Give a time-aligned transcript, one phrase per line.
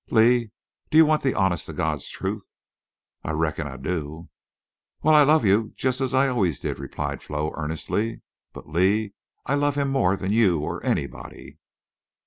[0.09, 0.49] "Lee,
[0.89, 2.49] do you want the honest to God's truth?"
[3.23, 4.29] "I reckon—I do."
[5.03, 8.23] "Well, I love you just as I always did," replied Flo, earnestly.
[8.51, 9.13] "But, Lee,
[9.45, 11.59] I love—him more than you or anybody."